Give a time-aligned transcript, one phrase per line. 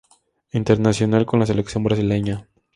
[0.51, 2.47] Internacional con la selección brasileña.